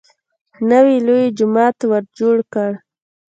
نوی 0.69 0.95
لوی 1.07 1.25
جومات 1.37 1.77
ورجوړ 1.89 2.37
کړ. 2.53 2.71